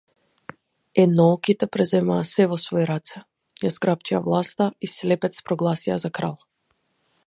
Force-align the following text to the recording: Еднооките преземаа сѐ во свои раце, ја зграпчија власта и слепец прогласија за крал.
Еднооките 1.03 1.67
преземаа 1.77 2.23
сѐ 2.31 2.49
во 2.53 2.57
свои 2.65 2.87
раце, 2.93 3.23
ја 3.67 3.73
зграпчија 3.79 4.25
власта 4.31 4.71
и 4.87 4.93
слепец 4.97 5.35
прогласија 5.51 6.05
за 6.07 6.17
крал. 6.19 6.41